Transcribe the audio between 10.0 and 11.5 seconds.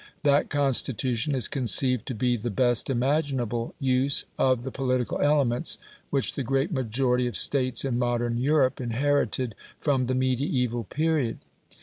the mediaeval period.